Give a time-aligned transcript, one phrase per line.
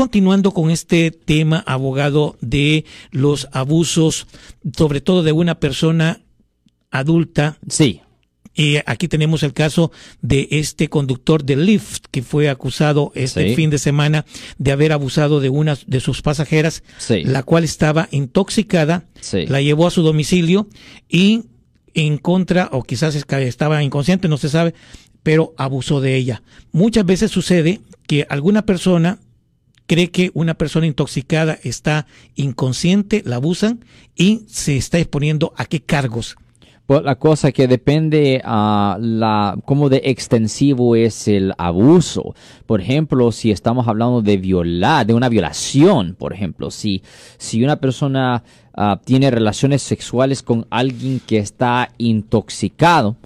[0.00, 4.26] continuando con este tema, abogado, de los abusos,
[4.74, 6.22] sobre todo de una persona
[6.90, 7.58] adulta.
[7.68, 8.00] Sí.
[8.54, 9.92] Y aquí tenemos el caso
[10.22, 14.24] de este conductor de Lyft que fue acusado este fin de semana
[14.56, 19.04] de haber abusado de una de sus pasajeras, la cual estaba intoxicada,
[19.48, 20.66] la llevó a su domicilio
[21.10, 21.42] y
[21.92, 24.72] en contra, o quizás estaba inconsciente, no se sabe,
[25.22, 26.42] pero abusó de ella.
[26.72, 29.18] Muchas veces sucede que alguna persona
[29.90, 35.80] cree que una persona intoxicada está inconsciente, la abusan y se está exponiendo a qué
[35.80, 36.36] cargos.
[36.86, 42.36] Pues la cosa que depende a la cómo de extensivo es el abuso.
[42.66, 47.02] Por ejemplo, si estamos hablando de violar, de una violación, por ejemplo, si
[47.36, 53.16] si una persona ah, tiene relaciones sexuales con alguien que está intoxicado,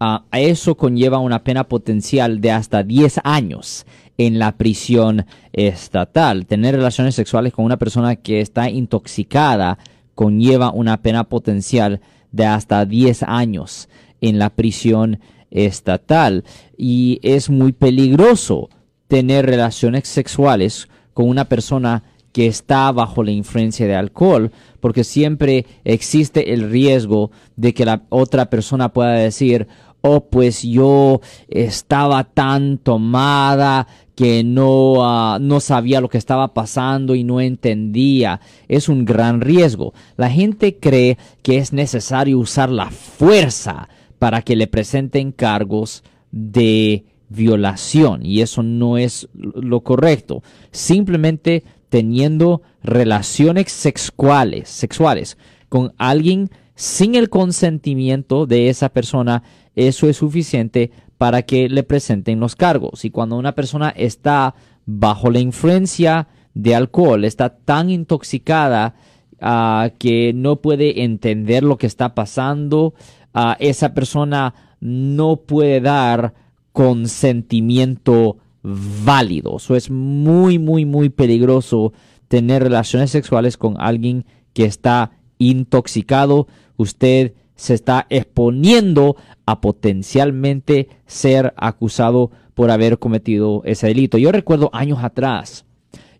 [0.00, 3.84] a eso conlleva una pena potencial de hasta 10 años
[4.16, 6.46] en la prisión estatal.
[6.46, 9.78] Tener relaciones sexuales con una persona que está intoxicada
[10.14, 12.00] conlleva una pena potencial
[12.32, 13.88] de hasta 10 años
[14.20, 15.20] en la prisión
[15.50, 16.44] estatal.
[16.76, 18.68] Y es muy peligroso
[19.08, 25.66] tener relaciones sexuales con una persona que está bajo la influencia de alcohol, porque siempre
[25.84, 29.66] existe el riesgo de que la otra persona pueda decir,
[30.02, 37.14] oh, pues yo estaba tan tomada que no, ah, no sabía lo que estaba pasando
[37.14, 38.40] y no entendía.
[38.68, 39.94] Es un gran riesgo.
[40.16, 47.04] La gente cree que es necesario usar la fuerza para que le presenten cargos de
[47.30, 50.42] violación y eso no es lo correcto.
[50.70, 55.38] Simplemente teniendo relaciones sexuales, sexuales
[55.70, 59.42] con alguien sin el consentimiento de esa persona
[59.76, 63.04] eso es suficiente para que le presenten los cargos.
[63.04, 64.54] Y cuando una persona está
[64.86, 68.94] bajo la influencia de alcohol, está tan intoxicada
[69.42, 72.94] ah, que no puede entender lo que está pasando,
[73.34, 76.32] uh, esa persona no puede dar
[76.72, 79.58] consentimiento válido.
[79.58, 81.92] Eso es muy, muy, muy peligroso
[82.28, 84.24] tener relaciones sexuales con alguien
[84.54, 86.46] que está intoxicado.
[86.80, 94.16] Usted se está exponiendo a potencialmente ser acusado por haber cometido ese delito.
[94.16, 95.66] Yo recuerdo años atrás,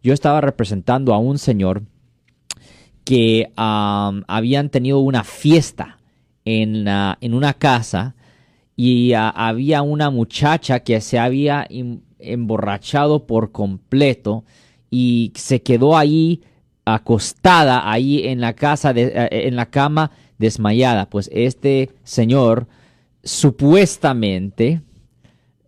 [0.03, 1.83] yo estaba representando a un señor
[3.05, 5.99] que habían tenido una fiesta
[6.45, 8.15] en, en una casa
[8.77, 11.67] y ah, había una muchacha que se había
[12.19, 14.45] emborrachado por completo
[14.91, 16.43] y se quedó ahí
[16.85, 20.11] acostada ahí en la casa de, eh, en la cama
[20.41, 21.09] desmayada.
[21.09, 22.67] Pues este señor
[23.23, 24.81] supuestamente,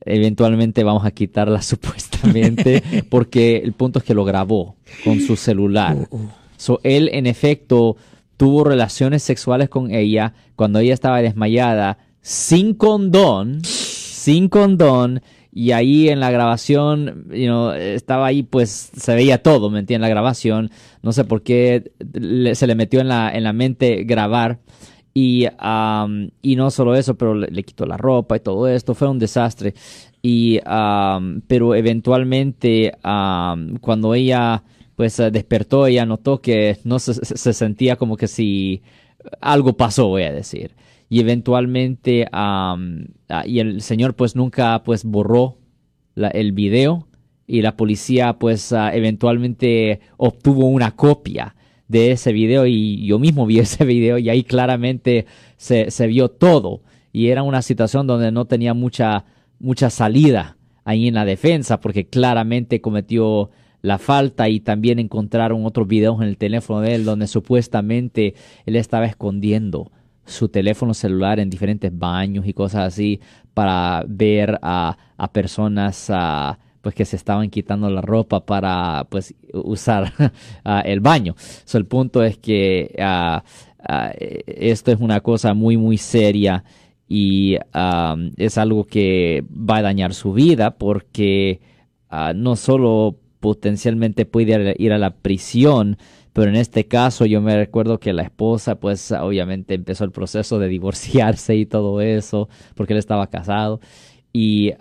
[0.05, 4.75] eventualmente vamos a quitarla supuestamente, porque el punto es que lo grabó
[5.05, 6.09] con su celular.
[6.11, 6.31] Uh, uh.
[6.57, 7.97] So, él en efecto
[8.37, 15.23] tuvo relaciones sexuales con ella cuando ella estaba desmayada, sin condón, sin condón,
[15.55, 20.09] y ahí en la grabación, you estaba ahí, pues se veía todo, ¿me entiendes?
[20.09, 20.71] La grabación,
[21.03, 21.93] no sé por qué
[22.55, 24.61] se le metió en la, en la mente grabar.
[25.15, 25.47] Y,
[26.41, 29.75] y no solo eso, pero le, quitó la ropa y todo esto, fue un desastre.
[30.23, 30.59] Y,
[31.47, 34.63] pero eventualmente, cuando ella
[34.97, 38.83] pues despertó, ella notó que no se, se sentía como que si
[39.41, 40.75] algo pasó, voy a decir
[41.13, 42.75] y eventualmente ah,
[43.45, 45.59] y el señor pues nunca pues borró
[46.17, 47.07] el video
[47.47, 51.55] y la policía pues ah, eventualmente obtuvo una copia
[51.87, 55.27] de ese video y yo mismo vi ese video y ahí claramente
[55.59, 56.81] se, se vio todo.
[57.13, 59.27] Y era una situación donde no tenía mucha
[59.61, 63.51] mucha salida ahí en la defensa porque claramente cometió
[63.83, 68.35] la falta y también encontraron otros videos en el teléfono de él donde supuestamente
[68.65, 69.91] él estaba escondiendo
[70.25, 73.21] su teléfono celular en diferentes baños y cosas así
[73.55, 74.97] para ver a,
[75.33, 76.11] personas
[76.81, 80.13] pues que se estaban quitando la ropa para pues usar
[80.85, 81.35] el baño.
[81.65, 82.95] So, el punto es que
[84.47, 86.65] esto es una cosa muy muy seria
[87.09, 87.57] y
[88.37, 91.61] es algo que va a dañar su vida porque
[92.09, 95.99] ah, no solo potencialmente puede ir a la prisión,
[96.33, 100.59] pero en este caso yo me recuerdo que la esposa pues obviamente empezó el proceso
[100.59, 103.81] de divorciarse y todo eso porque él estaba casado.
[104.33, 104.73] Y,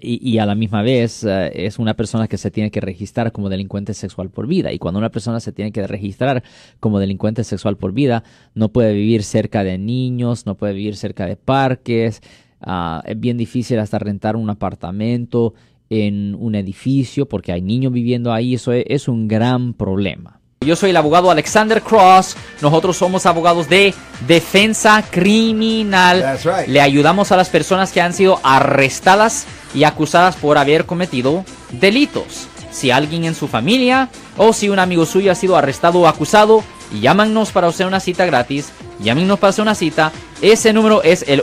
[0.00, 3.48] y, a la misma vez eh, es una persona que se tiene que registrar como
[3.48, 4.72] delincuente sexual por vida.
[4.72, 6.42] Y cuando una persona se tiene que registrar
[6.80, 8.24] como delincuente sexual por vida
[8.54, 12.20] no puede vivir cerca de niños, no puede vivir cerca de parques,
[12.60, 15.54] ah, es bien difícil hasta rentar un apartamento
[15.90, 20.40] en un edificio porque hay niños viviendo ahí, eso es un gran problema.
[20.64, 22.36] Yo soy el abogado Alexander Cross.
[22.60, 23.94] Nosotros somos abogados de
[24.28, 26.38] defensa criminal.
[26.66, 32.46] Le ayudamos a las personas que han sido arrestadas y acusadas por haber cometido delitos.
[32.70, 36.62] Si alguien en su familia o si un amigo suyo ha sido arrestado o acusado,
[37.00, 38.70] llámanos para hacer una cita gratis.
[39.00, 40.12] Llámenos para hacer una cita.
[40.42, 41.42] Ese número es el